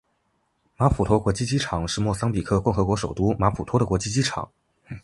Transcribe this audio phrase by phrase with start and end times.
[0.77, 4.49] 马普托国际机场是莫桑比克共和国首都马普托的国际机场。